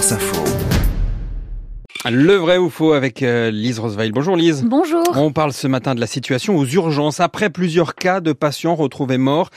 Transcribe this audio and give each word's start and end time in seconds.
France 0.00 0.12
Info. 0.12 0.44
Le 2.10 2.34
vrai 2.36 2.56
ou 2.56 2.70
faux 2.70 2.92
avec 2.94 3.22
euh, 3.22 3.50
Lise 3.50 3.78
Roseveil. 3.78 4.12
Bonjour 4.12 4.34
Lise. 4.34 4.64
Bonjour. 4.64 5.02
On 5.14 5.30
parle 5.30 5.52
ce 5.52 5.66
matin 5.66 5.94
de 5.94 6.00
la 6.00 6.06
situation 6.06 6.56
aux 6.56 6.64
urgences 6.64 7.20
après 7.20 7.50
plusieurs 7.50 7.94
cas 7.94 8.20
de 8.20 8.32
patients 8.32 8.74
retrouvés 8.74 9.18
morts 9.18 9.50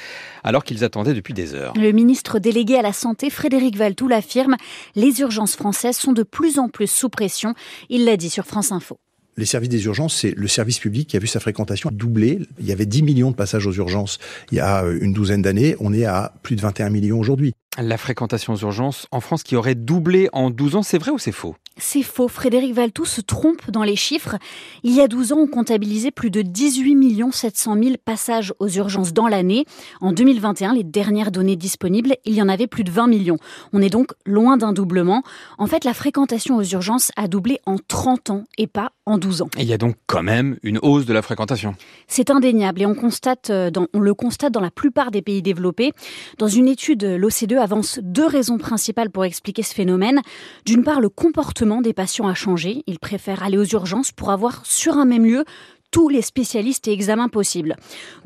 alors 0.44 0.66
qu'ils 0.66 0.84
attendaient 0.84 1.14
depuis 1.14 1.34
des 1.34 1.56
heures. 1.56 1.72
Le 1.78 1.94
ministre 1.94 2.40
délégué 2.40 2.76
à 2.76 2.82
la 2.82 2.92
Santé, 2.92 3.30
Frédéric 3.30 3.78
Valtou, 3.78 4.10
l'affirme. 4.10 4.58
Les 4.96 5.22
urgences 5.22 5.56
françaises 5.56 5.96
sont 5.96 6.12
de 6.12 6.24
plus 6.24 6.60
en 6.60 6.68
plus 6.68 6.88
sous 6.88 7.08
pression. 7.08 7.54
Il 7.90 8.04
l'a 8.04 8.18
dit 8.18 8.30
sur 8.30 8.44
France 8.44 8.74
Info. 8.74 9.00
Les 9.38 9.46
services 9.46 9.70
des 9.70 9.86
urgences, 9.86 10.16
c'est 10.16 10.34
le 10.36 10.48
service 10.48 10.80
public 10.80 11.10
qui 11.10 11.18
a 11.18 11.20
vu 11.20 11.28
sa 11.28 11.40
fréquentation 11.40 11.90
doubler. 11.92 12.40
Il 12.60 12.66
y 12.66 12.72
avait 12.72 12.86
10 12.86 13.04
millions 13.04 13.32
de 13.32 13.36
passages 13.36 13.66
aux 13.66 13.74
urgences 13.74 14.20
il 14.52 14.58
y 14.58 14.60
a 14.60 14.84
une 14.84 15.14
douzaine 15.14 15.42
d'années. 15.42 15.76
On 15.80 15.94
est 15.94 16.06
à 16.06 16.34
plus 16.44 16.56
de 16.56 16.62
21 16.62 16.90
millions 16.90 17.20
aujourd'hui. 17.20 17.54
La 17.78 17.98
fréquentation 17.98 18.54
aux 18.54 18.58
urgences 18.58 19.08
en 19.12 19.20
France 19.20 19.44
qui 19.44 19.56
aurait 19.56 19.76
doublé 19.76 20.30
en 20.34 20.52
12 20.52 20.76
ans, 20.76 20.84
c'est 20.84 21.00
vrai 21.00 21.12
ou 21.12 21.18
c'est 21.18 21.32
faux? 21.32 21.56
C'est 21.78 22.04
faux. 22.04 22.28
Frédéric 22.28 22.74
Valtou 22.74 23.04
se 23.06 23.22
trompe 23.22 23.72
dans 23.72 23.84
les 23.84 23.96
chiffres. 23.96 24.38
Il 24.84 24.94
y 24.94 25.02
a 25.02 25.08
12 25.08 25.34
ans, 25.34 25.40
on 25.40 25.48
comptabilisait 25.48 26.12
plus 26.12 26.30
de 26.30 26.44
18 26.44 26.94
700 27.32 27.76
000 27.82 27.96
passages 28.04 28.54
aux 28.60 28.68
urgences 28.68 29.12
dans 29.12 29.28
l'année. 29.28 29.66
En 30.00 30.12
2021, 30.12 30.74
les 30.74 30.84
dernières 30.84 31.32
données 31.32 31.56
disponibles, 31.56 32.16
il 32.26 32.36
y 32.36 32.42
en 32.42 32.50
avait 32.50 32.68
plus 32.68 32.84
de 32.84 32.92
20 32.92 33.08
millions. 33.08 33.38
On 33.74 33.82
est 33.82 33.90
donc 33.90 34.12
loin 34.26 34.58
d'un 34.58 34.72
doublement. 34.72 35.24
En 35.58 35.66
fait, 35.66 35.84
la 35.84 35.94
fréquentation 35.94 36.58
aux 36.58 36.64
urgences 36.64 37.12
a 37.16 37.28
doublé 37.28 37.60
en 37.66 37.78
30 37.78 38.30
ans 38.30 38.44
et 38.58 38.68
pas 38.68 38.92
en 39.06 39.18
12 39.18 39.42
ans. 39.42 39.50
Et 39.58 39.64
il 39.64 39.68
y 39.68 39.74
a 39.74 39.78
donc 39.78 39.96
quand 40.06 40.24
même 40.24 40.58
une 40.62 40.78
hausse 40.82 41.06
de 41.06 41.14
la 41.14 41.22
fréquentation. 41.22 41.76
C'est 42.08 42.30
indéniable 42.30 42.84
et 42.84 42.86
on, 42.86 42.96
constate 42.96 43.50
euh, 43.50 43.72
dans, 43.72 43.88
on 43.94 44.00
le 44.00 44.14
constate 44.14 44.54
dans 44.54 44.62
la 44.62 44.72
plupart 44.72 45.10
des 45.10 45.22
pays 45.22 45.42
développés. 45.42 45.92
Dans 46.38 46.48
une 46.48 46.68
étude, 46.68 47.04
l'OCDE 47.04 47.54
avance 47.54 48.00
deux 48.02 48.28
raisons 48.28 48.58
principales 48.60 49.10
pour 49.10 49.26
expliquer 49.26 49.64
ce 49.64 49.74
phénomène. 49.74 50.22
D'une 50.66 50.84
part, 50.84 51.02
le 51.02 51.10
comportement 51.10 51.63
des 51.82 51.94
patients 51.94 52.28
a 52.28 52.34
changé. 52.34 52.84
Ils 52.88 53.00
préfèrent 53.00 53.44
aller 53.44 53.58
aux 53.58 53.66
urgences 53.66 54.12
pour 54.12 54.32
avoir 54.32 54.66
sur 54.66 54.98
un 54.98 55.06
même 55.06 55.26
lieu 55.26 55.46
tous 55.94 56.10
les 56.10 56.24
spécialistes 56.24 56.88
et 56.88 56.92
examens 56.92 57.30
possibles. 57.30 57.76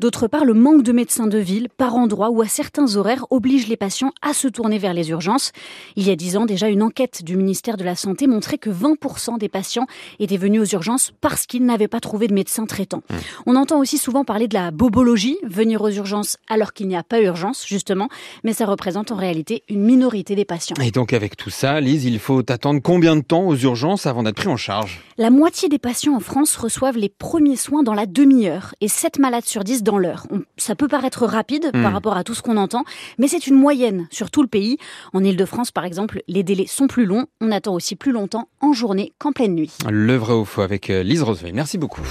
D'autre 0.00 0.26
part, 0.26 0.46
le 0.46 0.54
manque 0.54 0.82
de 0.82 0.90
médecins 0.90 1.26
de 1.26 1.36
ville, 1.36 1.68
par 1.76 1.96
endroit 1.96 2.30
ou 2.30 2.40
à 2.40 2.48
certains 2.48 2.96
horaires, 2.96 3.26
oblige 3.28 3.68
les 3.68 3.76
patients 3.76 4.12
à 4.22 4.32
se 4.32 4.48
tourner 4.48 4.78
vers 4.78 4.94
les 4.94 5.10
urgences. 5.10 5.52
Il 5.94 6.08
y 6.08 6.10
a 6.10 6.16
dix 6.16 6.38
ans, 6.38 6.46
déjà, 6.46 6.70
une 6.70 6.82
enquête 6.82 7.22
du 7.22 7.36
ministère 7.36 7.76
de 7.76 7.84
la 7.84 7.94
Santé 7.94 8.26
montrait 8.26 8.56
que 8.56 8.70
20% 8.70 9.38
des 9.38 9.50
patients 9.50 9.86
étaient 10.18 10.38
venus 10.38 10.62
aux 10.62 10.74
urgences 10.76 11.12
parce 11.20 11.44
qu'ils 11.44 11.66
n'avaient 11.66 11.88
pas 11.88 12.00
trouvé 12.00 12.26
de 12.26 12.32
médecin 12.32 12.64
traitant. 12.64 13.02
Mmh. 13.10 13.14
On 13.44 13.54
entend 13.54 13.78
aussi 13.78 13.98
souvent 13.98 14.24
parler 14.24 14.48
de 14.48 14.54
la 14.54 14.70
bobologie, 14.70 15.36
venir 15.44 15.82
aux 15.82 15.90
urgences 15.90 16.38
alors 16.48 16.72
qu'il 16.72 16.88
n'y 16.88 16.96
a 16.96 17.02
pas 17.02 17.20
urgence, 17.20 17.66
justement, 17.66 18.08
mais 18.44 18.54
ça 18.54 18.64
représente 18.64 19.12
en 19.12 19.16
réalité 19.16 19.62
une 19.68 19.82
minorité 19.82 20.34
des 20.34 20.46
patients. 20.46 20.76
Et 20.82 20.90
donc 20.90 21.12
avec 21.12 21.36
tout 21.36 21.50
ça, 21.50 21.82
Lise, 21.82 22.06
il 22.06 22.18
faut 22.18 22.42
attendre 22.50 22.80
combien 22.82 23.14
de 23.14 23.20
temps 23.22 23.46
aux 23.46 23.56
urgences 23.56 24.06
avant 24.06 24.22
d'être 24.22 24.36
pris 24.36 24.48
en 24.48 24.56
charge? 24.56 25.02
La 25.18 25.28
moitié 25.28 25.68
des 25.68 25.78
patients 25.78 26.14
en 26.14 26.20
France 26.20 26.56
reçoivent 26.56 26.96
les 26.96 27.10
premiers 27.10 27.57
soins 27.58 27.82
dans 27.82 27.94
la 27.94 28.06
demi-heure 28.06 28.74
et 28.80 28.88
7 28.88 29.18
malades 29.18 29.44
sur 29.44 29.64
10 29.64 29.82
dans 29.82 29.98
l'heure. 29.98 30.26
Ça 30.56 30.74
peut 30.74 30.88
paraître 30.88 31.26
rapide 31.26 31.70
par 31.72 31.90
hmm. 31.90 31.94
rapport 31.94 32.16
à 32.16 32.24
tout 32.24 32.34
ce 32.34 32.42
qu'on 32.42 32.56
entend, 32.56 32.84
mais 33.18 33.28
c'est 33.28 33.46
une 33.46 33.56
moyenne 33.56 34.08
sur 34.10 34.30
tout 34.30 34.42
le 34.42 34.48
pays. 34.48 34.78
En 35.12 35.22
Ile-de-France, 35.22 35.70
par 35.70 35.84
exemple, 35.84 36.22
les 36.28 36.42
délais 36.42 36.66
sont 36.66 36.86
plus 36.86 37.04
longs. 37.04 37.26
On 37.40 37.50
attend 37.50 37.74
aussi 37.74 37.96
plus 37.96 38.12
longtemps 38.12 38.48
en 38.60 38.72
journée 38.72 39.12
qu'en 39.18 39.32
pleine 39.32 39.54
nuit. 39.54 39.72
Le 39.88 40.16
vrai 40.16 40.34
ou 40.34 40.44
faux 40.44 40.62
avec 40.62 40.90
euh, 40.90 41.02
Lise 41.02 41.22
Roseveil. 41.22 41.52
Merci 41.52 41.78
beaucoup. 41.78 42.02